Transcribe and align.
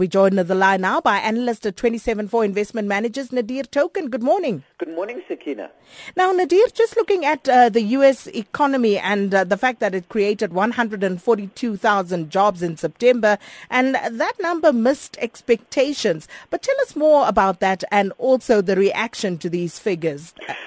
We 0.00 0.08
joined 0.08 0.40
on 0.40 0.46
the 0.46 0.54
line 0.54 0.80
now 0.80 1.02
by 1.02 1.18
analyst 1.18 1.66
at 1.66 1.76
27four 1.76 2.42
Investment 2.42 2.88
Managers, 2.88 3.32
Nadir 3.32 3.64
Thokan. 3.64 4.08
Good 4.08 4.22
morning. 4.22 4.64
Good 4.78 4.94
morning, 4.94 5.20
Sakina. 5.28 5.70
Now, 6.16 6.32
Nadir, 6.32 6.66
just 6.72 6.96
looking 6.96 7.26
at 7.26 7.46
uh, 7.46 7.68
the 7.68 7.82
U.S. 7.82 8.26
economy 8.28 8.96
and 8.96 9.34
uh, 9.34 9.44
the 9.44 9.58
fact 9.58 9.78
that 9.80 9.94
it 9.94 10.08
created 10.08 10.54
142,000 10.54 12.30
jobs 12.30 12.62
in 12.62 12.78
September, 12.78 13.36
and 13.68 13.94
that 13.94 14.32
number 14.40 14.72
missed 14.72 15.18
expectations. 15.20 16.26
But 16.48 16.62
tell 16.62 16.80
us 16.80 16.96
more 16.96 17.28
about 17.28 17.60
that 17.60 17.84
and 17.92 18.14
also 18.16 18.62
the 18.62 18.76
reaction 18.76 19.36
to 19.36 19.50
these 19.50 19.78
figures. 19.78 20.32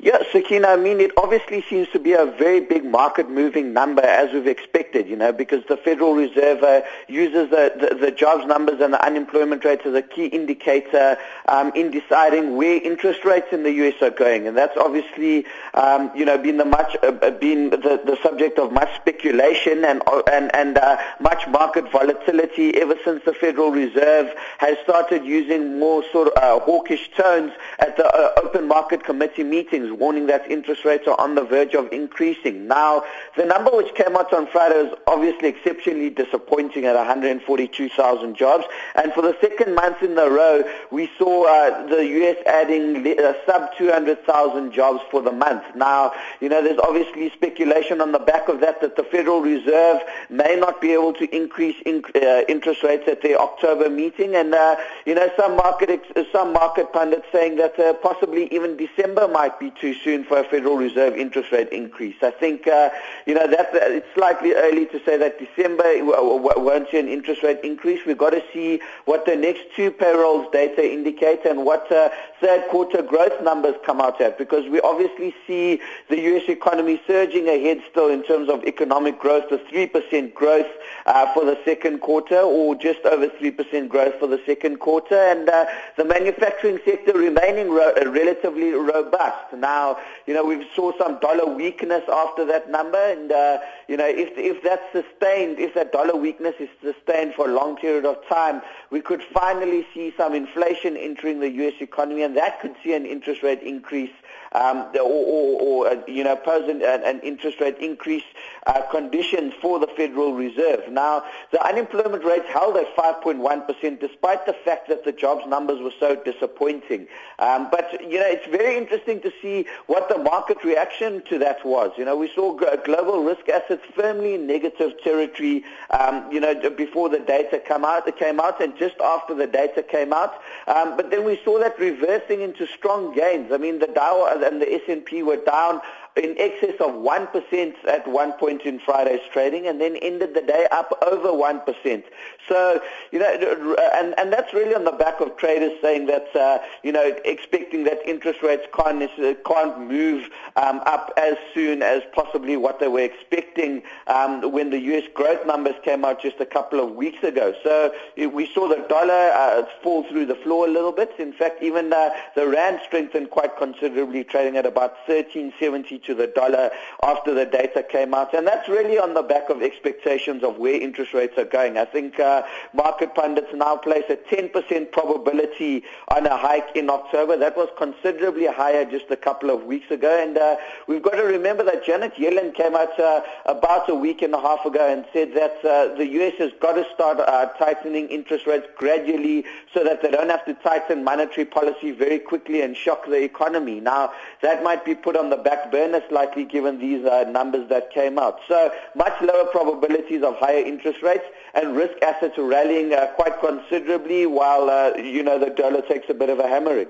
Yeah, 0.00 0.18
Sakina, 0.30 0.68
I 0.68 0.76
mean, 0.76 1.00
it 1.00 1.10
obviously 1.16 1.60
seems 1.68 1.88
to 1.88 1.98
be 1.98 2.12
a 2.12 2.24
very 2.24 2.60
big 2.60 2.84
market-moving 2.84 3.72
number 3.72 4.02
as 4.02 4.32
we've 4.32 4.46
expected, 4.46 5.08
you 5.08 5.16
know, 5.16 5.32
because 5.32 5.64
the 5.68 5.76
Federal 5.76 6.14
Reserve 6.14 6.62
uh, 6.62 6.82
uses 7.08 7.50
the, 7.50 7.72
the, 7.76 7.96
the, 7.96 8.10
jobs 8.12 8.46
numbers 8.46 8.80
and 8.80 8.94
the 8.94 9.04
unemployment 9.04 9.64
rates 9.64 9.82
as 9.84 9.94
a 9.94 10.02
key 10.02 10.26
indicator 10.26 11.18
um, 11.48 11.72
in 11.74 11.90
deciding 11.90 12.54
where 12.54 12.80
interest 12.80 13.24
rates 13.24 13.48
in 13.50 13.64
the 13.64 13.72
U.S. 13.72 14.00
are 14.00 14.10
going. 14.10 14.46
And 14.46 14.56
that's 14.56 14.76
obviously, 14.76 15.44
um, 15.74 16.12
you 16.14 16.24
know, 16.24 16.38
been 16.38 16.58
the 16.58 16.64
much, 16.64 16.96
uh, 17.02 17.08
uh 17.20 17.32
been 17.32 17.70
the, 17.70 18.00
the 18.04 18.16
subject 18.22 18.60
of 18.60 18.70
much 18.72 18.94
speculation 18.94 19.84
and, 19.84 20.00
uh, 20.06 20.22
and, 20.30 20.54
and 20.54 20.78
uh, 20.78 20.96
much 21.18 21.48
market 21.48 21.90
volatility 21.90 22.80
ever 22.80 22.94
since 23.04 23.24
the 23.24 23.32
Federal 23.32 23.72
Reserve 23.72 24.32
has 24.58 24.78
started 24.84 25.24
using 25.24 25.80
more 25.80 26.04
sort 26.12 26.28
of 26.28 26.40
uh, 26.40 26.64
hawkish 26.64 27.10
tones 27.16 27.50
at 27.80 27.96
the 27.96 28.32
open 28.44 28.68
market 28.68 29.02
committee 29.02 29.42
meetings 29.42 29.88
warning 29.98 30.26
that 30.26 30.50
interest 30.50 30.84
rates 30.84 31.06
are 31.06 31.20
on 31.20 31.34
the 31.34 31.44
verge 31.44 31.74
of 31.74 31.92
increasing. 31.92 32.66
Now, 32.66 33.04
the 33.36 33.44
number 33.44 33.70
which 33.70 33.94
came 33.94 34.16
out 34.16 34.32
on 34.32 34.46
Friday 34.46 34.82
was 34.82 34.98
obviously 35.06 35.48
exceptionally 35.48 36.10
disappointing 36.10 36.84
at 36.84 36.94
142,000 36.94 38.34
jobs. 38.36 38.64
And 38.94 39.12
for 39.12 39.22
the 39.22 39.36
second 39.40 39.74
month 39.74 40.02
in 40.02 40.16
a 40.18 40.28
row, 40.28 40.62
we 40.90 41.10
saw 41.18 41.46
uh, 41.46 41.86
the 41.86 42.06
U.S. 42.06 42.36
adding 42.46 43.18
uh, 43.18 43.32
sub 43.46 43.70
200,000 43.76 44.72
jobs 44.72 45.00
for 45.10 45.22
the 45.22 45.32
month. 45.32 45.64
Now, 45.74 46.12
you 46.40 46.48
know, 46.48 46.62
there's 46.62 46.78
obviously 46.78 47.30
speculation 47.30 48.00
on 48.00 48.12
the 48.12 48.18
back 48.18 48.48
of 48.48 48.60
that 48.60 48.80
that 48.80 48.96
the 48.96 49.04
Federal 49.04 49.40
Reserve 49.40 50.00
may 50.30 50.56
not 50.56 50.80
be 50.80 50.92
able 50.92 51.12
to 51.14 51.36
increase 51.36 51.76
in, 51.84 52.02
uh, 52.14 52.42
interest 52.48 52.82
rates 52.82 53.04
at 53.08 53.22
their 53.22 53.38
October 53.38 53.90
meeting. 53.90 54.34
And, 54.34 54.54
uh, 54.54 54.76
you 55.06 55.14
know, 55.14 55.30
some 55.36 55.56
market, 55.56 56.00
some 56.32 56.52
market 56.52 56.92
pundits 56.92 57.26
saying 57.32 57.56
that 57.56 57.78
uh, 57.78 57.94
possibly 57.94 58.52
even 58.52 58.76
December 58.76 59.28
might 59.28 59.58
be 59.58 59.70
too 59.80 59.94
soon 59.94 60.24
for 60.24 60.38
a 60.38 60.44
Federal 60.44 60.76
Reserve 60.76 61.14
interest 61.14 61.52
rate 61.52 61.68
increase. 61.70 62.16
I 62.22 62.30
think, 62.30 62.66
uh, 62.66 62.90
you 63.26 63.34
know, 63.34 63.46
that 63.46 63.70
it's 63.72 64.06
slightly 64.14 64.54
early 64.54 64.86
to 64.86 65.00
say 65.04 65.16
that 65.16 65.38
December 65.38 65.84
won't 66.02 66.90
see 66.90 66.98
an 66.98 67.08
interest 67.08 67.42
rate 67.42 67.60
increase. 67.62 68.00
We've 68.06 68.18
got 68.18 68.30
to 68.30 68.42
see 68.52 68.80
what 69.04 69.26
the 69.26 69.36
next 69.36 69.62
two 69.74 69.90
payrolls 69.90 70.46
data 70.52 70.84
indicate 70.84 71.44
and 71.44 71.64
what 71.64 71.90
uh, 71.92 72.10
third 72.40 72.68
quarter 72.70 73.02
growth 73.02 73.42
numbers 73.42 73.74
come 73.84 74.00
out 74.00 74.20
at 74.20 74.38
because 74.38 74.68
we 74.68 74.80
obviously 74.80 75.34
see 75.46 75.80
the 76.08 76.20
U.S. 76.20 76.48
economy 76.48 77.00
surging 77.06 77.48
ahead 77.48 77.82
still 77.90 78.08
in 78.08 78.22
terms 78.22 78.48
of 78.48 78.64
economic 78.64 79.18
growth, 79.18 79.48
the 79.50 79.58
3% 79.58 80.34
growth 80.34 80.66
uh, 81.06 81.32
for 81.34 81.44
the 81.44 81.58
second 81.64 82.00
quarter 82.00 82.38
or 82.40 82.74
just 82.74 83.00
over 83.04 83.28
3% 83.28 83.88
growth 83.88 84.14
for 84.18 84.26
the 84.26 84.40
second 84.46 84.78
quarter 84.78 85.16
and 85.16 85.48
uh, 85.48 85.66
the 85.96 86.04
manufacturing 86.04 86.78
sector 86.84 87.12
remaining 87.12 87.70
ro- 87.70 87.92
relatively 88.06 88.70
robust. 88.72 89.52
Now, 89.56 89.67
now, 89.68 89.98
you 90.26 90.32
know, 90.32 90.44
we 90.44 90.66
saw 90.74 90.96
some 90.96 91.18
dollar 91.20 91.46
weakness 91.46 92.02
after 92.10 92.42
that 92.46 92.70
number, 92.70 93.02
and 93.14 93.30
uh, 93.30 93.58
you 93.86 93.98
know, 93.98 94.06
if 94.06 94.30
if 94.36 94.62
that's 94.62 94.86
sustained, 94.92 95.58
if 95.58 95.74
that 95.74 95.92
dollar 95.92 96.16
weakness 96.16 96.54
is 96.58 96.70
sustained 96.82 97.34
for 97.34 97.50
a 97.50 97.52
long 97.52 97.76
period 97.76 98.06
of 98.06 98.16
time, 98.28 98.62
we 98.90 99.02
could 99.02 99.22
finally 99.22 99.86
see 99.92 100.14
some 100.16 100.34
inflation 100.34 100.96
entering 100.96 101.40
the 101.40 101.50
U.S. 101.62 101.74
economy, 101.80 102.22
and 102.22 102.34
that 102.36 102.60
could 102.62 102.76
see 102.82 102.94
an 102.94 103.04
interest 103.04 103.42
rate 103.42 103.62
increase 103.62 104.16
um, 104.52 104.88
or, 104.94 105.00
or, 105.02 105.60
or 105.60 105.88
uh, 105.88 105.96
you 106.06 106.24
know, 106.24 106.36
pose 106.36 106.68
an, 106.68 106.82
an, 106.82 107.20
interest 107.20 107.60
rate 107.60 107.76
increase 107.78 108.24
uh, 108.66 108.82
conditions 108.90 109.52
for 109.60 109.78
the 109.78 109.86
Federal 109.88 110.34
Reserve. 110.34 110.90
Now, 110.90 111.24
the 111.52 111.62
unemployment 111.64 112.24
rate 112.24 112.46
held 112.46 112.76
at 112.76 112.94
5.1% 112.96 114.00
despite 114.00 114.46
the 114.46 114.54
fact 114.64 114.88
that 114.88 115.04
the 115.04 115.12
jobs 115.12 115.46
numbers 115.46 115.80
were 115.80 115.92
so 115.98 116.16
disappointing. 116.16 117.08
Um, 117.38 117.68
but, 117.70 118.00
you 118.00 118.18
know, 118.18 118.26
it's 118.26 118.46
very 118.46 118.76
interesting 118.76 119.20
to 119.20 119.32
see 119.42 119.57
what 119.86 120.08
the 120.08 120.18
market 120.18 120.62
reaction 120.64 121.22
to 121.28 121.38
that 121.38 121.64
was. 121.64 121.90
You 121.96 122.04
know, 122.04 122.16
we 122.16 122.30
saw 122.34 122.54
global 122.84 123.22
risk 123.22 123.48
assets 123.48 123.82
firmly 123.94 124.34
in 124.34 124.46
negative 124.46 124.92
territory, 125.02 125.64
um, 125.90 126.30
you 126.32 126.40
know, 126.40 126.54
before 126.70 127.08
the 127.08 127.20
data 127.20 127.58
came 127.58 127.84
out, 127.84 128.06
it 128.06 128.16
came 128.16 128.40
out 128.40 128.60
and 128.60 128.76
just 128.76 128.96
after 129.00 129.34
the 129.34 129.46
data 129.46 129.82
came 129.82 130.12
out. 130.12 130.40
Um, 130.66 130.96
but 130.96 131.10
then 131.10 131.24
we 131.24 131.40
saw 131.44 131.58
that 131.58 131.78
reversing 131.78 132.40
into 132.40 132.66
strong 132.66 133.14
gains. 133.14 133.52
I 133.52 133.58
mean, 133.58 133.78
the 133.78 133.86
Dow 133.86 134.26
and 134.40 134.60
the 134.60 134.72
S&P 134.72 135.22
were 135.22 135.36
down 135.36 135.80
in 136.18 136.34
excess 136.38 136.74
of 136.80 136.92
1% 136.94 137.74
at 137.86 138.06
one 138.08 138.32
point 138.32 138.62
in 138.62 138.78
Friday's 138.78 139.20
trading 139.32 139.66
and 139.66 139.80
then 139.80 139.96
ended 139.96 140.34
the 140.34 140.42
day 140.42 140.66
up 140.70 140.92
over 141.06 141.28
1%. 141.28 142.04
So, 142.48 142.80
you 143.12 143.18
know, 143.18 143.76
and, 143.94 144.14
and 144.18 144.32
that's 144.32 144.52
really 144.52 144.74
on 144.74 144.84
the 144.84 144.92
back 144.92 145.20
of 145.20 145.36
traders 145.36 145.72
saying 145.82 146.06
that, 146.06 146.34
uh, 146.34 146.58
you 146.82 146.92
know, 146.92 147.14
expecting 147.24 147.84
that 147.84 147.98
interest 148.06 148.42
rates 148.42 148.66
can't, 148.74 149.10
can't 149.44 149.80
move 149.80 150.28
um, 150.56 150.80
up 150.86 151.12
as 151.16 151.36
soon 151.54 151.82
as 151.82 152.02
possibly 152.12 152.56
what 152.56 152.80
they 152.80 152.88
were 152.88 153.00
expecting 153.00 153.82
um, 154.06 154.52
when 154.52 154.70
the 154.70 154.78
U.S. 154.80 155.04
growth 155.14 155.46
numbers 155.46 155.74
came 155.84 156.04
out 156.04 156.20
just 156.20 156.40
a 156.40 156.46
couple 156.46 156.80
of 156.80 156.94
weeks 156.94 157.22
ago. 157.22 157.54
So 157.62 157.92
we 158.16 158.50
saw 158.52 158.68
the 158.68 158.84
dollar 158.88 159.30
uh, 159.32 159.64
fall 159.82 160.04
through 160.04 160.26
the 160.26 160.34
floor 160.36 160.66
a 160.66 160.70
little 160.70 160.92
bit. 160.92 161.12
In 161.18 161.32
fact, 161.32 161.62
even 161.62 161.92
uh, 161.92 162.10
the 162.34 162.48
rand 162.48 162.80
strengthened 162.84 163.30
quite 163.30 163.56
considerably, 163.56 164.24
trading 164.24 164.56
at 164.56 164.66
about 164.66 164.94
13.70 165.06 166.02
to 166.08 166.14
the 166.14 166.26
dollar 166.26 166.70
after 167.04 167.32
the 167.34 167.44
data 167.44 167.82
came 167.82 168.14
out. 168.14 168.34
And 168.34 168.46
that's 168.46 168.68
really 168.68 168.98
on 168.98 169.14
the 169.14 169.22
back 169.22 169.50
of 169.50 169.62
expectations 169.62 170.42
of 170.42 170.56
where 170.56 170.74
interest 170.74 171.14
rates 171.14 171.38
are 171.38 171.44
going. 171.44 171.78
I 171.78 171.84
think 171.84 172.18
uh, 172.18 172.42
market 172.72 173.14
pundits 173.14 173.48
now 173.54 173.76
place 173.76 174.04
a 174.08 174.16
10% 174.16 174.90
probability 174.90 175.84
on 176.14 176.26
a 176.26 176.36
hike 176.36 176.74
in 176.74 176.88
October. 176.90 177.36
That 177.36 177.56
was 177.56 177.68
considerably 177.76 178.46
higher 178.46 178.84
just 178.84 179.10
a 179.10 179.16
couple 179.16 179.50
of 179.50 179.64
weeks 179.64 179.90
ago. 179.90 180.10
And 180.20 180.38
uh, 180.38 180.56
we've 180.86 181.02
got 181.02 181.16
to 181.16 181.24
remember 181.24 181.62
that 181.64 181.84
Janet 181.84 182.14
Yellen 182.14 182.54
came 182.54 182.74
out 182.74 182.98
uh, 182.98 183.20
about 183.44 183.88
a 183.90 183.94
week 183.94 184.22
and 184.22 184.34
a 184.34 184.40
half 184.40 184.64
ago 184.64 184.90
and 184.90 185.04
said 185.12 185.34
that 185.34 185.58
uh, 185.64 185.94
the 185.94 186.06
U.S. 186.18 186.34
has 186.38 186.52
got 186.60 186.72
to 186.72 186.86
start 186.94 187.20
uh, 187.20 187.46
tightening 187.58 188.08
interest 188.08 188.46
rates 188.46 188.66
gradually 188.76 189.44
so 189.74 189.84
that 189.84 190.00
they 190.00 190.10
don't 190.10 190.30
have 190.30 190.44
to 190.46 190.54
tighten 190.54 191.04
monetary 191.04 191.44
policy 191.44 191.90
very 191.90 192.18
quickly 192.18 192.62
and 192.62 192.76
shock 192.76 193.04
the 193.06 193.22
economy. 193.22 193.80
Now, 193.80 194.12
that 194.40 194.62
might 194.62 194.84
be 194.84 194.94
put 194.94 195.16
on 195.16 195.28
the 195.30 195.36
back 195.36 195.70
burner 195.70 195.97
most 195.98 196.12
likely 196.12 196.44
given 196.44 196.78
these 196.78 197.04
uh, 197.04 197.24
numbers 197.28 197.68
that 197.68 197.90
came 197.92 198.18
out. 198.18 198.38
So 198.46 198.72
much 198.94 199.20
lower 199.20 199.46
probabilities 199.46 200.22
of 200.22 200.36
higher 200.36 200.64
interest 200.64 201.02
rates 201.02 201.24
and 201.54 201.76
risk 201.76 201.94
assets 202.02 202.34
rallying 202.38 202.92
uh, 202.92 203.08
quite 203.16 203.40
considerably 203.40 204.26
while, 204.26 204.70
uh, 204.70 204.96
you 204.96 205.22
know, 205.22 205.38
the 205.38 205.50
dollar 205.50 205.82
takes 205.82 206.08
a 206.08 206.14
bit 206.14 206.30
of 206.30 206.38
a 206.38 206.48
hammering. 206.48 206.88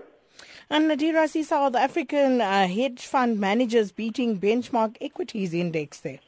And 0.70 0.88
Nadir, 0.88 1.19
I 1.19 1.26
see 1.26 1.42
South 1.42 1.74
African 1.74 2.42
uh, 2.42 2.69
hedge 2.69 3.06
fund 3.06 3.41
managers 3.41 3.91
beating 3.92 4.38
benchmark 4.38 4.96
equities 5.00 5.54
index 5.54 6.00
there. 6.00 6.20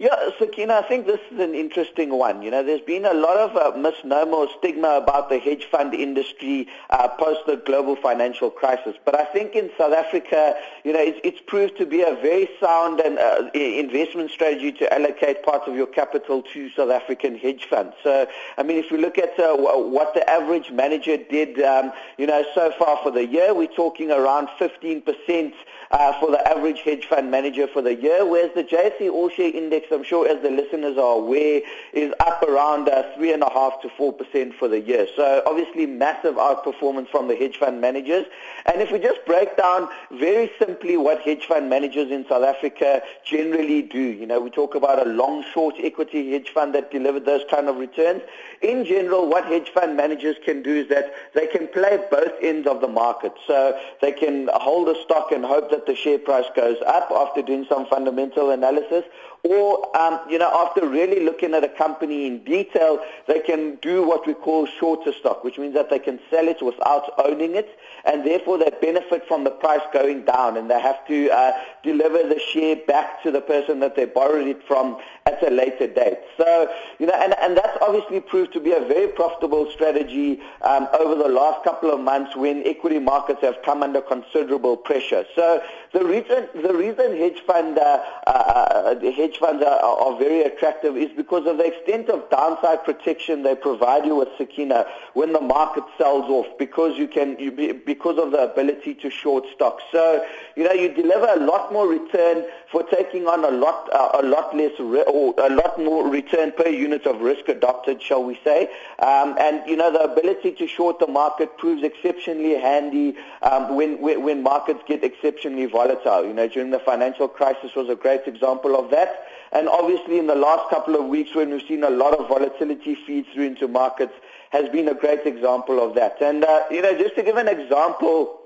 Yeah, 0.00 0.30
Sakina, 0.38 0.76
I 0.76 0.88
think 0.88 1.04
this 1.04 1.20
is 1.30 1.38
an 1.40 1.54
interesting 1.54 2.08
one. 2.08 2.40
You 2.40 2.50
know, 2.50 2.62
there's 2.62 2.80
been 2.80 3.04
a 3.04 3.12
lot 3.12 3.36
of 3.36 3.54
uh, 3.54 3.76
misnomer 3.76 4.46
stigma 4.56 4.92
about 4.96 5.28
the 5.28 5.38
hedge 5.38 5.66
fund 5.70 5.92
industry 5.92 6.68
uh, 6.88 7.06
post 7.08 7.40
the 7.46 7.56
global 7.56 7.96
financial 7.96 8.48
crisis. 8.48 8.96
But 9.04 9.14
I 9.14 9.26
think 9.26 9.54
in 9.54 9.70
South 9.76 9.92
Africa, 9.92 10.54
you 10.84 10.94
know, 10.94 11.00
it's, 11.00 11.20
it's 11.22 11.40
proved 11.46 11.76
to 11.76 11.84
be 11.84 12.00
a 12.00 12.14
very 12.14 12.48
sound 12.58 13.00
and 13.00 13.18
uh, 13.18 13.50
investment 13.54 14.30
strategy 14.30 14.72
to 14.72 14.90
allocate 14.90 15.42
part 15.42 15.68
of 15.68 15.76
your 15.76 15.86
capital 15.86 16.40
to 16.54 16.70
South 16.70 16.90
African 16.90 17.36
hedge 17.36 17.66
funds. 17.68 17.92
So, 18.02 18.26
I 18.56 18.62
mean, 18.62 18.78
if 18.78 18.90
we 18.90 18.96
look 18.96 19.18
at 19.18 19.38
uh, 19.38 19.54
what 19.54 20.14
the 20.14 20.26
average 20.30 20.70
manager 20.70 21.18
did, 21.18 21.60
um, 21.60 21.92
you 22.16 22.26
know, 22.26 22.42
so 22.54 22.72
far 22.78 22.98
for 23.02 23.10
the 23.10 23.26
year, 23.26 23.52
we're 23.52 23.66
talking 23.66 24.10
around 24.10 24.48
15% 24.58 25.52
uh, 25.90 26.18
for 26.20 26.30
the 26.30 26.48
average 26.48 26.82
hedge 26.82 27.06
fund 27.06 27.30
manager 27.30 27.66
for 27.66 27.82
the 27.82 27.94
year, 27.94 28.24
whereas 28.24 28.50
the 28.54 28.62
JSE 28.62 29.10
All 29.10 29.28
Share 29.28 29.52
Index, 29.52 29.88
I'm 29.90 30.04
sure 30.04 30.28
as 30.28 30.40
the 30.42 30.50
listeners 30.50 30.96
are 30.96 31.16
aware, 31.16 31.62
is 31.92 32.12
up 32.20 32.42
around 32.42 32.88
uh, 32.88 33.02
3.5 33.18 33.82
to 33.82 33.88
4% 33.88 34.54
for 34.54 34.68
the 34.68 34.80
year. 34.80 35.08
So 35.16 35.42
obviously 35.46 35.86
massive 35.86 36.34
outperformance 36.34 37.08
from 37.08 37.26
the 37.26 37.34
hedge 37.34 37.56
fund 37.56 37.80
managers. 37.80 38.26
And 38.66 38.80
if 38.80 38.92
we 38.92 39.00
just 39.00 39.24
break 39.26 39.56
down 39.56 39.88
very 40.12 40.52
simply 40.58 40.96
what 40.96 41.22
hedge 41.22 41.46
fund 41.46 41.68
managers 41.68 42.10
in 42.10 42.24
South 42.28 42.44
Africa 42.44 43.02
generally 43.24 43.82
do, 43.82 43.98
you 43.98 44.26
know, 44.26 44.40
we 44.40 44.50
talk 44.50 44.76
about 44.76 45.04
a 45.04 45.10
long-short 45.10 45.74
equity 45.82 46.30
hedge 46.30 46.50
fund 46.50 46.72
that 46.74 46.92
delivered 46.92 47.24
those 47.24 47.42
kind 47.50 47.68
of 47.68 47.76
returns. 47.76 48.22
In 48.62 48.84
general, 48.84 49.28
what 49.28 49.46
hedge 49.46 49.70
fund 49.70 49.96
managers 49.96 50.36
can 50.44 50.62
do 50.62 50.74
is 50.76 50.88
that 50.88 51.12
they 51.34 51.48
can 51.48 51.66
play 51.66 51.98
both 52.10 52.32
ends 52.40 52.68
of 52.68 52.80
the 52.80 52.88
market. 52.88 53.32
So 53.46 53.76
they 54.00 54.12
can 54.12 54.48
hold 54.54 54.88
a 54.88 55.02
stock 55.02 55.32
and 55.32 55.44
hope 55.44 55.70
that 55.70 55.79
that 55.80 55.90
the 55.90 55.96
share 55.96 56.18
price 56.18 56.46
goes 56.54 56.76
up 56.86 57.10
after 57.10 57.42
doing 57.42 57.66
some 57.68 57.86
fundamental 57.86 58.50
analysis, 58.50 59.04
or 59.42 59.96
um, 59.96 60.20
you 60.28 60.38
know 60.38 60.50
after 60.66 60.86
really 60.86 61.24
looking 61.24 61.54
at 61.54 61.64
a 61.64 61.68
company 61.68 62.26
in 62.26 62.44
detail, 62.44 63.02
they 63.26 63.40
can 63.40 63.76
do 63.76 64.06
what 64.06 64.26
we 64.26 64.34
call 64.34 64.66
shorter 64.66 65.12
stock, 65.12 65.42
which 65.44 65.58
means 65.58 65.74
that 65.74 65.88
they 65.90 65.98
can 65.98 66.20
sell 66.30 66.46
it 66.48 66.60
without 66.62 67.12
owning 67.24 67.54
it, 67.54 67.78
and 68.04 68.26
therefore 68.26 68.58
they 68.58 68.70
benefit 68.80 69.26
from 69.26 69.44
the 69.44 69.50
price 69.50 69.80
going 69.92 70.24
down, 70.24 70.56
and 70.56 70.70
they 70.70 70.80
have 70.80 71.06
to 71.06 71.30
uh, 71.30 71.52
deliver 71.82 72.18
the 72.28 72.40
share 72.52 72.76
back 72.86 73.22
to 73.22 73.30
the 73.30 73.40
person 73.40 73.80
that 73.80 73.96
they 73.96 74.04
borrowed 74.04 74.46
it 74.46 74.62
from 74.66 74.98
at 75.26 75.42
a 75.46 75.50
later 75.50 75.86
date. 75.86 76.18
So 76.36 76.70
you 76.98 77.06
know, 77.06 77.14
and, 77.14 77.34
and 77.40 77.56
that's 77.56 77.78
obviously 77.80 78.20
proved 78.20 78.52
to 78.52 78.60
be 78.60 78.72
a 78.72 78.80
very 78.80 79.08
profitable 79.08 79.70
strategy 79.70 80.40
um, 80.62 80.88
over 80.98 81.14
the 81.14 81.28
last 81.28 81.64
couple 81.64 81.90
of 81.90 82.00
months 82.00 82.36
when 82.36 82.62
equity 82.66 82.98
markets 82.98 83.40
have 83.40 83.62
come 83.64 83.82
under 83.82 84.02
considerable 84.02 84.76
pressure. 84.76 85.24
So 85.34 85.62
the 85.92 86.04
reason 86.04 86.48
the 86.54 86.74
reason 86.74 87.16
hedge 87.16 87.40
fund 87.46 87.78
uh, 87.78 88.02
uh, 88.26 88.30
uh 88.30 89.12
hedge 89.12 89.38
funds 89.38 89.62
are, 89.64 89.80
are, 89.80 90.18
very 90.18 90.42
attractive 90.42 90.96
is 90.96 91.10
because 91.16 91.46
of 91.46 91.58
the 91.58 91.64
extent 91.64 92.08
of 92.08 92.28
downside 92.30 92.84
protection 92.84 93.42
they 93.42 93.54
provide 93.54 94.04
you 94.04 94.16
with 94.16 94.28
Sakina 94.38 94.86
when 95.14 95.32
the 95.32 95.40
market 95.40 95.84
sells 95.98 96.26
off 96.26 96.46
because 96.58 96.96
you 96.96 97.08
can 97.08 97.38
you 97.38 97.50
be, 97.50 97.72
because 97.72 98.18
of 98.18 98.30
the 98.32 98.38
ability 98.38 98.94
to 98.94 99.10
short 99.10 99.44
stocks. 99.54 99.82
So 99.90 100.24
you 100.56 100.64
know 100.64 100.72
you 100.72 100.92
deliver 100.92 101.26
a 101.26 101.40
lot 101.40 101.72
more 101.72 101.88
return 101.88 102.44
for 102.70 102.82
taking 102.84 103.26
on 103.26 103.44
a 103.44 103.50
lot 103.50 103.88
uh, 103.92 104.20
a 104.22 104.22
lot 104.22 104.56
less 104.56 104.72
ri- 104.78 105.02
or 105.02 105.34
a 105.38 105.50
lot 105.50 105.78
more 105.78 106.08
return 106.08 106.52
per 106.52 106.68
unit 106.68 107.06
of 107.06 107.20
risk 107.20 107.48
adopted, 107.48 108.00
shall 108.02 108.22
we 108.22 108.38
say? 108.44 108.70
Um, 109.00 109.36
and 109.40 109.68
you 109.68 109.76
know 109.76 109.90
the 109.90 110.04
ability 110.04 110.52
to 110.52 110.66
short 110.66 110.98
the 110.98 111.06
market 111.06 111.58
proves 111.58 111.82
exceptionally 111.82 112.54
handy 112.54 113.16
um, 113.42 113.74
when, 113.74 114.00
when 114.00 114.22
when 114.22 114.42
markets 114.42 114.80
get 114.86 115.02
exceptionally 115.02 115.59
volatile. 115.66 116.24
You 116.24 116.32
know 116.32 116.48
during 116.48 116.70
the 116.70 116.78
financial 116.80 117.28
crisis 117.28 117.74
was 117.74 117.88
a 117.88 117.96
great 117.96 118.26
example 118.26 118.76
of 118.76 118.90
that. 118.90 119.26
And 119.52 119.68
obviously 119.68 120.18
in 120.18 120.26
the 120.26 120.34
last 120.34 120.70
couple 120.70 120.94
of 120.96 121.06
weeks 121.06 121.34
when 121.34 121.50
we've 121.50 121.66
seen 121.66 121.82
a 121.84 121.90
lot 121.90 122.18
of 122.18 122.28
volatility 122.28 122.94
feed 122.94 123.26
through 123.32 123.44
into 123.44 123.66
markets 123.68 124.12
has 124.50 124.68
been 124.68 124.88
a 124.88 124.94
great 124.94 125.26
example 125.26 125.82
of 125.82 125.94
that. 125.94 126.20
And, 126.20 126.44
uh, 126.44 126.64
you 126.70 126.82
know, 126.82 126.96
just 126.96 127.14
to 127.16 127.22
give 127.22 127.36
an 127.36 127.48
example 127.48 128.39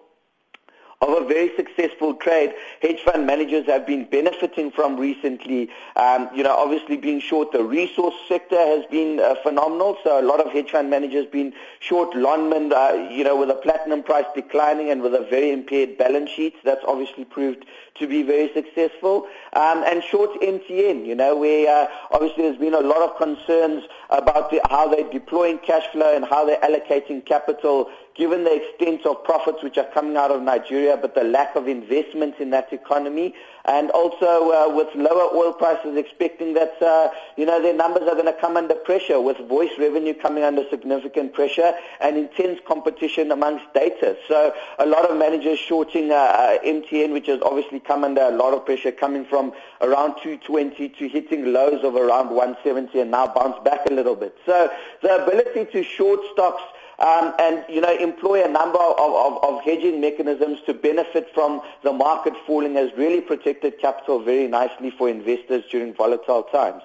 of 1.01 1.11
a 1.11 1.27
very 1.27 1.55
successful 1.57 2.15
trade 2.15 2.55
hedge 2.81 3.01
fund 3.01 3.27
managers 3.27 3.67
have 3.67 3.87
been 3.87 4.05
benefiting 4.05 4.71
from 4.71 4.97
recently. 4.99 5.69
Um, 5.97 6.29
you 6.35 6.43
know, 6.43 6.55
obviously 6.55 6.97
being 6.97 7.21
short 7.21 7.53
the 7.53 7.63
resource 7.63 8.15
sector 8.29 8.57
has 8.57 8.85
been 8.87 9.21
uh, 9.21 9.35
phenomenal. 9.43 9.99
So 10.03 10.21
a 10.21 10.25
lot 10.25 10.41
of 10.41 10.53
hedge 10.53 10.71
fund 10.71 10.91
managers 10.91 11.27
been 11.27 11.53
short 11.81 12.15
Lonmin, 12.15 12.73
uh, 12.73 13.11
you 13.11 13.25
know, 13.25 13.37
with 13.39 13.49
the 13.49 13.55
platinum 13.55 14.03
price 14.03 14.27
declining 14.35 14.91
and 14.91 15.03
with 15.03 15.15
a 15.15 15.27
very 15.29 15.51
impaired 15.51 15.99
balance 15.99 16.31
sheet. 16.31 16.55
That's 16.65 16.85
obviously 16.87 17.25
proved 17.25 17.67
to 17.97 18.07
be 18.07 18.23
very 18.23 18.53
successful. 18.53 19.27
Um, 19.53 19.85
and 19.87 20.03
short 20.03 20.31
MTN, 20.41 21.07
you 21.07 21.15
know, 21.15 21.37
where 21.37 21.85
uh, 21.85 21.89
obviously 22.11 22.45
there's 22.45 22.59
been 22.59 22.75
a 22.75 22.81
lot 22.81 23.03
of 23.03 23.17
concerns 23.17 23.85
about 24.11 24.51
the, 24.51 24.61
how 24.69 24.89
they're 24.89 25.11
deploying 25.11 25.59
cash 25.59 25.87
flow 25.93 26.15
and 26.15 26.25
how 26.25 26.45
they're 26.45 26.61
allocating 26.61 27.25
capital 27.25 27.91
given 28.15 28.45
the 28.45 28.55
extent 28.55 29.05
of 29.07 29.25
profits 29.25 29.63
which 29.63 29.77
are 29.77 29.89
coming 29.93 30.17
out 30.17 30.31
of 30.31 30.41
Nigeria, 30.41 30.97
but 30.97 31.15
the 31.15 31.25
lack 31.25 31.57
of 31.57 31.67
investments 31.67 32.39
in 32.41 32.51
that 32.51 32.73
economy, 32.73 33.35
and 33.65 33.91
also 33.91 34.51
uh, 34.53 34.73
with 34.75 34.89
lower 34.95 35.35
oil 35.35 35.53
prices, 35.53 35.97
expecting 35.97 36.55
that 36.55 36.81
uh, 36.81 37.09
you 37.37 37.45
know 37.45 37.61
their 37.61 37.75
numbers 37.75 38.03
are 38.03 38.15
going 38.15 38.27
to 38.27 38.41
come 38.41 38.57
under 38.57 38.75
pressure, 38.75 39.21
with 39.21 39.39
voice 39.49 39.73
revenue 39.79 40.15
coming 40.15 40.45
under 40.45 40.63
significant 40.71 41.33
pressure 41.33 41.73
and 42.01 42.17
intense 42.17 42.61
competition 42.67 43.33
amongst 43.33 43.65
data. 43.75 44.17
So 44.29 44.55
a 44.79 44.87
lot 44.87 45.11
of 45.11 45.17
managers 45.17 45.59
shorting 45.59 46.11
uh, 46.11 46.15
uh 46.15 46.59
MTN, 46.65 47.13
which 47.13 47.27
has 47.27 47.41
obviously 47.43 47.81
come 47.81 48.05
under 48.05 48.23
a 48.23 48.31
lot 48.31 48.55
of 48.55 48.65
pressure, 48.65 48.93
coming 48.93 49.25
from 49.25 49.53
around 49.81 50.15
220 50.23 50.89
to 50.91 51.09
hitting 51.09 51.53
lows 51.53 51.83
of 51.85 51.97
around 51.97 52.31
170, 52.31 53.01
and 53.01 53.11
now 53.11 53.27
bounced 53.27 53.65
back 53.65 53.87
a 53.91 53.93
little 53.93 54.15
bit. 54.15 54.37
So 54.47 54.71
the 55.03 55.25
ability 55.25 55.73
to 55.73 55.83
short 55.83 56.21
stocks 56.33 56.63
um, 56.99 57.35
and 57.39 57.65
you 57.69 57.81
know 57.81 57.97
employ 57.97 58.45
a 58.45 58.49
number 58.49 58.79
of, 58.79 58.99
of, 58.99 59.45
of, 59.45 59.63
hedging 59.63 60.01
mechanisms 60.01 60.59
to 60.67 60.75
benefit 60.75 61.29
from 61.35 61.61
the 61.83 61.93
market 61.93 62.35
falling 62.47 62.75
has 62.75 62.91
really 62.97 63.21
protected 63.21 63.79
capital 63.81 64.23
very 64.23 64.47
nicely 64.47 64.91
for 64.91 65.09
investors 65.09 65.65
during 65.71 65.95
volatile 65.95 66.45
times. 66.45 66.83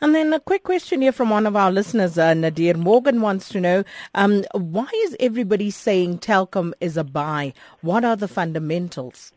And 0.00 0.14
then 0.14 0.32
a 0.32 0.40
quick 0.40 0.64
question 0.64 1.00
here 1.00 1.12
from 1.12 1.30
one 1.30 1.46
of 1.46 1.56
our 1.56 1.72
listeners, 1.72 2.18
uh, 2.18 2.34
Nadir 2.34 2.74
Morgan 2.74 3.22
wants 3.22 3.48
to 3.50 3.60
know 3.60 3.84
um, 4.14 4.44
why 4.52 4.88
is 4.96 5.16
everybody 5.18 5.70
saying 5.70 6.18
Telkom 6.18 6.72
is 6.80 6.96
a 6.96 7.04
buy? 7.04 7.54
What 7.80 8.04
are 8.04 8.16
the 8.16 8.28
fundamentals? 8.28 9.32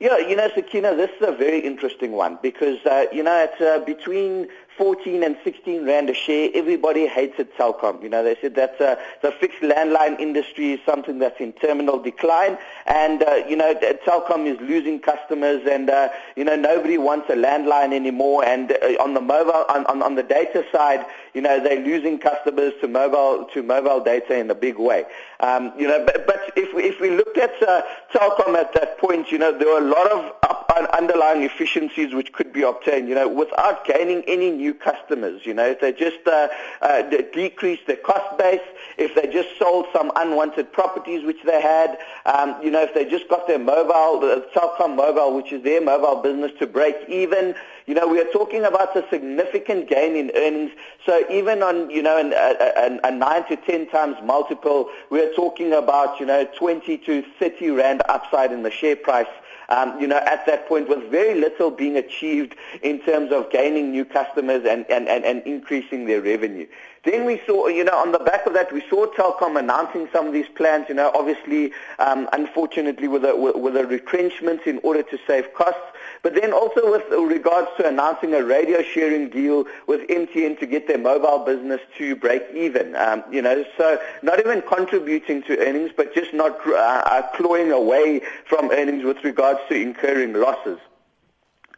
Yeah, 0.00 0.16
you 0.18 0.36
know, 0.36 0.48
Sakina, 0.54 0.94
this 0.94 1.10
is 1.20 1.26
a 1.26 1.32
very 1.32 1.58
interesting 1.58 2.12
one 2.12 2.38
because, 2.40 2.78
uh, 2.86 3.06
you 3.12 3.22
know, 3.22 3.48
it's 3.50 3.60
uh, 3.60 3.84
between 3.84 4.46
14 4.78 5.24
and 5.24 5.36
16 5.42 5.84
rand 5.84 6.08
a 6.08 6.14
share. 6.14 6.50
Everybody 6.54 7.08
hated 7.08 7.52
Telkom. 7.56 8.02
You 8.02 8.08
know, 8.08 8.22
they 8.22 8.36
said 8.40 8.54
that 8.54 8.80
uh, 8.80 8.96
the 9.22 9.32
fixed 9.32 9.60
landline 9.60 10.18
industry 10.20 10.72
is 10.72 10.80
something 10.86 11.18
that's 11.18 11.40
in 11.40 11.52
terminal 11.54 11.98
decline, 11.98 12.56
and 12.86 13.22
uh, 13.24 13.42
you 13.48 13.56
know, 13.56 13.74
Telkom 14.06 14.46
is 14.46 14.58
losing 14.60 15.00
customers, 15.00 15.62
and 15.68 15.90
uh, 15.90 16.08
you 16.36 16.44
know, 16.44 16.54
nobody 16.54 16.96
wants 16.96 17.28
a 17.28 17.34
landline 17.34 17.92
anymore. 17.92 18.44
And 18.44 18.70
uh, 18.70 19.02
on 19.02 19.14
the 19.14 19.20
mobile, 19.20 19.64
on, 19.68 19.84
on, 19.86 20.02
on 20.02 20.14
the 20.14 20.22
data 20.22 20.64
side, 20.70 21.04
you 21.34 21.42
know, 21.42 21.62
they're 21.62 21.84
losing 21.84 22.18
customers 22.18 22.72
to 22.80 22.88
mobile 22.88 23.46
to 23.52 23.62
mobile 23.62 24.02
data 24.02 24.38
in 24.38 24.48
a 24.50 24.54
big 24.54 24.78
way. 24.78 25.04
Um, 25.40 25.72
you 25.76 25.88
know, 25.88 26.04
but, 26.04 26.26
but 26.26 26.52
if 26.56 26.72
we, 26.72 26.84
if 26.84 27.00
we 27.00 27.10
looked 27.10 27.36
at 27.36 27.60
uh, 27.62 27.82
Telkom 28.12 28.54
at 28.54 28.72
that 28.74 28.98
point, 28.98 29.32
you 29.32 29.38
know, 29.38 29.56
there 29.56 29.68
were 29.68 29.86
a 29.86 29.90
lot 29.90 30.10
of 30.12 30.32
up, 30.42 30.67
underlying 30.86 31.42
efficiencies 31.42 32.14
which 32.14 32.32
could 32.32 32.52
be 32.52 32.62
obtained. 32.62 33.08
You 33.08 33.14
know, 33.14 33.28
without 33.28 33.84
gaining 33.84 34.22
any 34.26 34.50
new 34.50 34.74
customers. 34.74 35.44
You 35.44 35.54
know, 35.54 35.66
if 35.66 35.80
they 35.80 35.92
just 35.92 36.26
uh, 36.26 36.48
uh, 36.82 37.02
decrease 37.02 37.80
their 37.86 37.96
cost 37.96 38.38
base, 38.38 38.60
if 38.96 39.14
they 39.14 39.30
just 39.32 39.58
sold 39.58 39.86
some 39.92 40.10
unwanted 40.16 40.72
properties 40.72 41.24
which 41.24 41.42
they 41.44 41.60
had, 41.60 41.98
um, 42.26 42.56
you 42.62 42.70
know, 42.70 42.82
if 42.82 42.94
they 42.94 43.04
just 43.04 43.28
got 43.28 43.46
their 43.46 43.58
mobile, 43.58 44.20
the 44.20 44.46
Telkom 44.54 44.96
Mobile, 44.96 45.34
which 45.34 45.52
is 45.52 45.62
their 45.62 45.80
mobile 45.80 46.22
business, 46.22 46.52
to 46.58 46.66
break 46.66 46.96
even. 47.08 47.54
You 47.88 47.94
know, 47.94 48.06
we 48.06 48.20
are 48.20 48.30
talking 48.30 48.66
about 48.66 48.94
a 48.98 49.08
significant 49.08 49.88
gain 49.88 50.14
in 50.14 50.30
earnings. 50.36 50.72
So 51.06 51.24
even 51.30 51.62
on, 51.62 51.88
you 51.88 52.02
know, 52.02 52.18
an, 52.18 52.34
a, 52.34 53.00
a, 53.02 53.08
a 53.08 53.10
9 53.10 53.48
to 53.48 53.56
10 53.56 53.88
times 53.88 54.16
multiple, 54.22 54.90
we 55.08 55.22
are 55.22 55.32
talking 55.32 55.72
about, 55.72 56.20
you 56.20 56.26
know, 56.26 56.46
20 56.58 56.98
to 56.98 57.24
30 57.38 57.70
Rand 57.70 58.02
upside 58.10 58.52
in 58.52 58.62
the 58.62 58.70
share 58.70 58.94
price 58.94 59.26
um, 59.68 60.00
you 60.00 60.06
know, 60.06 60.18
at 60.18 60.46
that 60.46 60.66
point 60.66 60.88
with 60.88 61.10
very 61.10 61.38
little 61.38 61.70
being 61.70 61.96
achieved 61.96 62.54
in 62.82 63.00
terms 63.00 63.32
of 63.32 63.50
gaining 63.50 63.90
new 63.90 64.04
customers 64.04 64.64
and, 64.64 64.86
and, 64.90 65.08
and, 65.08 65.24
and 65.24 65.42
increasing 65.42 66.06
their 66.06 66.22
revenue. 66.22 66.66
Then 67.04 67.24
we 67.26 67.40
saw, 67.46 67.68
you 67.68 67.84
know, 67.84 67.96
on 67.96 68.12
the 68.12 68.18
back 68.18 68.46
of 68.46 68.54
that, 68.54 68.72
we 68.72 68.82
saw 68.88 69.06
Telkom 69.06 69.58
announcing 69.58 70.08
some 70.12 70.26
of 70.26 70.32
these 70.32 70.48
plans, 70.48 70.86
you 70.88 70.94
know, 70.94 71.12
obviously, 71.14 71.72
um, 71.98 72.28
unfortunately, 72.32 73.08
with 73.08 73.24
a, 73.24 73.36
with 73.36 73.76
a 73.76 73.86
retrenchment 73.86 74.62
in 74.66 74.80
order 74.82 75.02
to 75.02 75.18
save 75.26 75.52
costs, 75.54 75.80
but 76.22 76.34
then 76.34 76.52
also 76.52 76.90
with 76.90 77.08
regards 77.10 77.68
to 77.76 77.86
announcing 77.86 78.34
a 78.34 78.42
radio 78.42 78.82
sharing 78.82 79.28
deal 79.28 79.64
with 79.86 80.08
MTN 80.08 80.58
to 80.60 80.66
get 80.66 80.88
their 80.88 80.98
mobile 80.98 81.44
business 81.44 81.80
to 81.98 82.16
break 82.16 82.42
even, 82.54 82.96
um, 82.96 83.22
you 83.30 83.42
know, 83.42 83.64
so 83.76 83.98
not 84.22 84.38
even 84.40 84.62
contributing 84.62 85.42
to 85.44 85.58
earnings, 85.58 85.90
but 85.96 86.14
just 86.14 86.34
not 86.34 86.58
uh, 86.66 86.74
uh 86.74 87.22
clawing 87.34 87.72
away 87.72 88.20
from 88.46 88.70
earnings 88.70 89.04
with 89.04 89.22
regards 89.24 89.60
to 89.68 89.74
incurring 89.74 90.32
losses. 90.32 90.78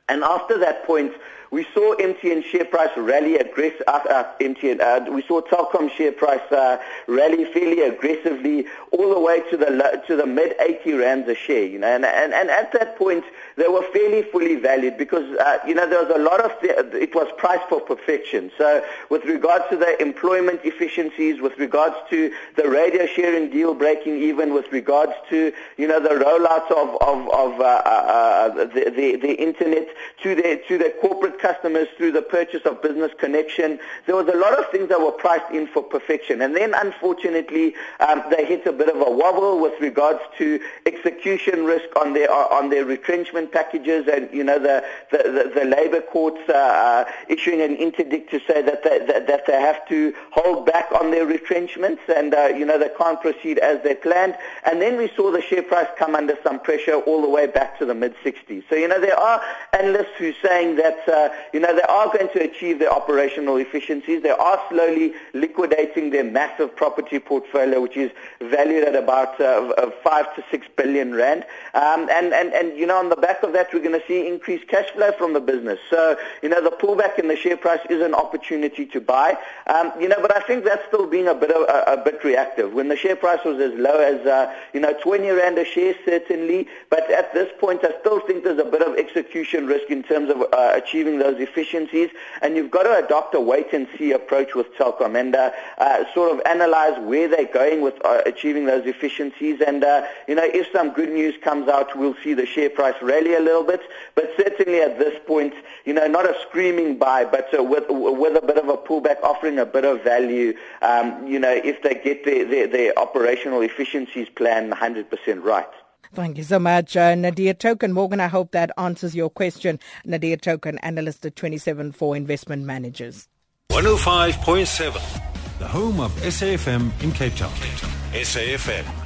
And 0.08 0.24
after 0.24 0.58
that 0.58 0.84
point, 0.84 1.12
we 1.50 1.66
saw 1.74 1.96
MTN 1.96 2.44
share 2.44 2.64
price 2.64 2.90
rally 2.96 3.36
aggressive. 3.36 3.82
Uh, 3.88 4.00
uh, 4.08 4.32
MTN, 4.40 4.80
uh, 4.80 5.10
we 5.10 5.22
saw 5.22 5.40
Telkom 5.40 5.90
share 5.90 6.12
price 6.12 6.40
uh, 6.52 6.78
rally 7.08 7.44
fairly 7.46 7.82
aggressively 7.82 8.66
all 8.92 9.12
the 9.12 9.18
way 9.18 9.40
to 9.50 9.56
the 9.56 10.02
to 10.06 10.16
the 10.16 10.26
mid 10.26 10.54
80 10.60 10.92
rands 10.94 11.28
a 11.28 11.34
share. 11.34 11.64
You 11.64 11.80
know, 11.80 11.88
and, 11.88 12.04
and 12.04 12.32
and 12.32 12.50
at 12.50 12.72
that 12.72 12.96
point 12.96 13.24
they 13.56 13.66
were 13.66 13.82
fairly 13.92 14.22
fully 14.22 14.56
valued 14.56 14.96
because 14.96 15.24
uh, 15.38 15.58
you 15.66 15.74
know 15.74 15.88
there 15.88 16.04
was 16.04 16.14
a 16.14 16.22
lot 16.22 16.40
of 16.40 16.52
it 16.62 17.14
was 17.14 17.26
priced 17.36 17.68
for 17.68 17.80
perfection. 17.80 18.52
So 18.56 18.84
with 19.08 19.24
regards 19.24 19.64
to 19.70 19.76
the 19.76 20.00
employment 20.00 20.60
efficiencies, 20.62 21.40
with 21.40 21.58
regards 21.58 21.96
to 22.10 22.32
the 22.56 22.68
radio 22.68 23.06
sharing 23.06 23.50
deal 23.50 23.74
breaking 23.74 24.22
even, 24.22 24.54
with 24.54 24.70
regards 24.70 25.14
to 25.30 25.52
you 25.76 25.88
know 25.88 25.98
the 25.98 26.10
rollout 26.10 26.70
of 26.70 26.90
of, 27.02 27.28
of 27.34 27.60
uh, 27.60 28.48
the, 28.54 28.92
the 28.94 29.16
the 29.16 29.34
internet 29.34 29.88
to 30.22 30.36
their 30.36 30.56
to 30.68 30.78
their 30.78 30.90
corporate 30.90 31.39
customers 31.40 31.88
through 31.96 32.12
the 32.12 32.22
purchase 32.22 32.62
of 32.64 32.82
Business 32.82 33.12
Connection. 33.18 33.78
There 34.06 34.16
was 34.16 34.28
a 34.28 34.36
lot 34.36 34.58
of 34.58 34.70
things 34.70 34.88
that 34.88 35.00
were 35.00 35.12
priced 35.12 35.50
in 35.52 35.66
for 35.66 35.82
perfection. 35.82 36.42
And 36.42 36.56
then, 36.56 36.74
unfortunately, 36.74 37.74
um, 38.00 38.22
they 38.30 38.44
hit 38.44 38.66
a 38.66 38.72
bit 38.72 38.88
of 38.88 38.96
a 38.96 39.10
wobble 39.10 39.60
with 39.60 39.80
regards 39.80 40.20
to 40.38 40.60
execution 40.86 41.64
risk 41.64 41.88
on 41.96 42.12
their 42.12 42.30
on 42.30 42.70
their 42.70 42.84
retrenchment 42.84 43.52
packages, 43.52 44.06
and 44.08 44.28
you 44.32 44.44
know 44.44 44.58
the 44.58 44.84
the, 45.10 45.18
the, 45.18 45.60
the 45.60 45.64
labour 45.64 46.00
courts 46.00 46.40
uh, 46.48 46.52
uh, 46.52 47.04
issuing 47.28 47.60
an 47.60 47.74
interdict 47.76 48.30
to 48.30 48.40
say 48.40 48.62
that 48.62 48.82
they, 48.84 48.98
that, 49.06 49.26
that 49.26 49.46
they 49.46 49.60
have 49.60 49.86
to 49.88 50.12
hold 50.30 50.66
back 50.66 50.90
on 50.92 51.10
their 51.10 51.26
retrenchments, 51.26 52.02
and 52.16 52.34
uh, 52.34 52.46
you 52.46 52.64
know 52.64 52.78
they 52.78 52.90
can't 52.96 53.20
proceed 53.20 53.58
as 53.58 53.82
they 53.82 53.94
planned. 53.94 54.34
And 54.64 54.80
then 54.80 54.96
we 54.96 55.08
saw 55.16 55.30
the 55.30 55.42
share 55.42 55.62
price 55.62 55.88
come 55.98 56.14
under 56.14 56.36
some 56.42 56.60
pressure 56.60 56.94
all 56.94 57.22
the 57.22 57.28
way 57.28 57.46
back 57.46 57.78
to 57.78 57.86
the 57.86 57.94
mid 57.94 58.14
60s. 58.24 58.64
So 58.68 58.76
you 58.76 58.88
know 58.88 59.00
there 59.00 59.18
are 59.18 59.42
analysts 59.78 60.16
who 60.18 60.30
are 60.30 60.34
saying 60.42 60.76
that 60.76 61.08
uh, 61.08 61.29
you 61.52 61.60
know 61.60 61.74
they 61.74 61.82
are 61.82 62.06
going 62.06 62.28
to 62.32 62.42
achieve 62.42 62.78
their 62.78 62.92
operational 62.92 63.56
efficiencies. 63.56 64.22
They 64.22 64.30
are 64.30 64.60
slowly 64.68 65.14
liquidating 65.34 66.10
their 66.10 66.24
massive 66.24 66.74
property 66.76 67.18
portfolio, 67.18 67.80
which 67.80 67.96
is 67.96 68.10
valued 68.40 68.84
at 68.84 68.94
about 68.94 69.40
uh, 69.40 69.90
five 70.02 70.34
to 70.36 70.44
six 70.50 70.66
billion 70.76 71.14
rand. 71.14 71.44
Um, 71.74 72.08
and, 72.10 72.32
and, 72.32 72.52
and, 72.52 72.76
you 72.76 72.86
know, 72.86 72.98
on 72.98 73.08
the 73.08 73.16
back 73.16 73.42
of 73.42 73.52
that, 73.52 73.72
we're 73.72 73.80
going 73.82 73.98
to 73.98 74.06
see 74.06 74.26
increased 74.26 74.66
cash 74.68 74.90
flow 74.90 75.12
from 75.12 75.32
the 75.34 75.40
business. 75.40 75.78
So, 75.88 76.16
you 76.42 76.48
know, 76.48 76.62
the 76.62 76.70
pullback 76.70 77.18
in 77.18 77.28
the 77.28 77.36
share 77.36 77.56
price 77.56 77.80
is 77.88 78.02
an 78.02 78.14
opportunity 78.14 78.86
to 78.86 79.00
buy. 79.00 79.36
Um, 79.68 79.92
you 80.00 80.08
know, 80.08 80.16
but 80.20 80.36
I 80.36 80.40
think 80.40 80.64
that's 80.64 80.84
still 80.88 81.06
being 81.06 81.28
a 81.28 81.34
bit, 81.34 81.50
of, 81.50 81.62
a, 81.62 82.00
a, 82.00 82.04
bit 82.04 82.24
reactive. 82.24 82.72
When 82.72 82.88
the 82.88 82.96
share 82.96 83.16
price 83.16 83.40
was 83.44 83.60
as 83.60 83.72
low 83.78 84.00
as, 84.00 84.26
uh, 84.26 84.52
you 84.72 84.80
know, 84.80 84.92
20 85.00 85.30
rand 85.30 85.58
a 85.58 85.64
share, 85.64 85.94
certainly. 86.04 86.66
But 86.88 87.10
at 87.10 87.32
this 87.34 87.50
point, 87.60 87.84
I 87.84 87.92
still 88.00 88.20
think 88.20 88.44
there's 88.44 88.58
a 88.58 88.64
bit 88.64 88.82
of 88.82 88.96
execution 88.96 89.66
risk 89.66 89.90
in 89.90 90.02
terms 90.02 90.30
of 90.30 90.42
uh, 90.52 90.72
achieving 90.74 91.18
those 91.20 91.38
efficiencies. 91.38 92.10
And 92.42 92.56
you've 92.56 92.70
got 92.70 92.82
to 92.82 93.04
adopt 93.04 93.34
a 93.36 93.40
wait-and-see 93.40 94.10
approach 94.12 94.54
with 94.54 94.74
Telkom 94.74 95.18
and 95.18 95.36
uh, 95.36 95.52
uh, 95.78 96.04
sort 96.12 96.32
of 96.32 96.42
analyze 96.46 96.98
where 97.00 97.28
they're 97.28 97.52
going 97.52 97.82
with 97.82 97.94
uh, 98.04 98.22
achieving 98.26 98.66
those 98.66 98.86
efficiencies. 98.86 99.60
And, 99.60 99.84
uh, 99.84 100.06
you 100.26 100.34
know, 100.34 100.44
if 100.44 100.66
some 100.72 100.90
good 100.90 101.10
news 101.10 101.34
comes 101.42 101.68
out, 101.68 101.96
we'll 101.96 102.16
see 102.24 102.34
the 102.34 102.46
share 102.46 102.70
price 102.70 102.96
rally 103.00 103.34
a 103.34 103.40
little 103.40 103.64
bit. 103.64 103.82
But 104.14 104.32
certainly 104.36 104.80
at 104.80 104.98
this 104.98 105.16
point, 105.26 105.54
you 105.84 105.92
know, 105.92 106.06
not 106.08 106.24
a 106.24 106.34
screaming 106.48 106.98
buy, 106.98 107.24
but 107.24 107.48
uh, 107.56 107.62
with, 107.62 107.84
with 107.88 108.42
a 108.42 108.44
bit 108.44 108.58
of 108.58 108.68
a 108.68 108.76
pullback, 108.76 109.22
offering 109.22 109.58
a 109.58 109.66
bit 109.66 109.84
of 109.84 110.02
value, 110.02 110.54
um, 110.82 111.26
you 111.26 111.38
know, 111.38 111.52
if 111.52 111.82
they 111.82 111.94
get 111.94 112.24
their, 112.24 112.44
their, 112.44 112.66
their 112.66 112.98
operational 112.98 113.60
efficiencies 113.60 114.28
plan 114.28 114.70
100% 114.70 115.42
right. 115.42 115.68
Thank 116.12 116.38
you 116.38 116.44
so 116.44 116.58
much, 116.58 116.96
uh, 116.96 117.14
Nadir 117.14 117.54
Thokan. 117.54 117.92
Morgan, 117.92 118.20
I 118.20 118.26
hope 118.26 118.50
that 118.50 118.72
answers 118.76 119.14
your 119.14 119.30
question. 119.30 119.78
Nadir 120.04 120.36
Thokan, 120.36 120.78
analyst 120.82 121.24
at 121.24 121.36
27four 121.36 122.16
investment 122.16 122.64
managers. 122.64 123.28
105.7, 123.70 125.58
the 125.58 125.68
home 125.68 126.00
of 126.00 126.10
SAFM 126.22 126.90
in 127.02 127.12
Cape 127.12 127.36
Town. 127.36 127.52
Cape 127.54 127.78
Town. 127.78 127.90
SAFM 128.12 128.99